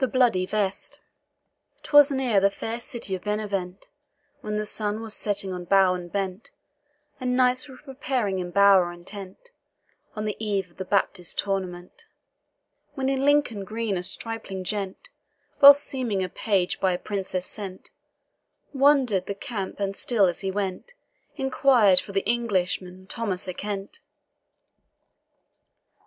[0.00, 1.00] THE BLOODY VEST.
[1.82, 3.88] 'Twas near the fair city of Benevent,
[4.42, 6.50] When the sun was setting on bough and bent,
[7.18, 9.50] And knights were preparing in bower and tent,
[10.14, 12.04] On the eve of the Baptist's tournament;
[12.96, 15.08] When in Lincoln green a stripling gent,
[15.58, 17.92] Well seeming a page by a princess sent,
[18.74, 20.92] Wander'd the camp, and, still as he went,
[21.36, 24.00] Inquired for the Englishman, Thomas a Kent.